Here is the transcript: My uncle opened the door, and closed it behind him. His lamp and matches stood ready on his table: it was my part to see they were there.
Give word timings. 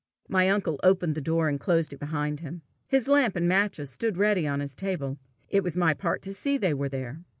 My 0.27 0.49
uncle 0.49 0.79
opened 0.83 1.13
the 1.13 1.21
door, 1.21 1.47
and 1.47 1.59
closed 1.59 1.93
it 1.93 1.99
behind 1.99 2.39
him. 2.39 2.63
His 2.87 3.07
lamp 3.07 3.35
and 3.35 3.47
matches 3.47 3.91
stood 3.91 4.17
ready 4.17 4.47
on 4.47 4.59
his 4.59 4.75
table: 4.75 5.19
it 5.47 5.61
was 5.63 5.77
my 5.77 5.93
part 5.93 6.23
to 6.23 6.33
see 6.33 6.57
they 6.57 6.73
were 6.73 6.89
there. 6.89 7.23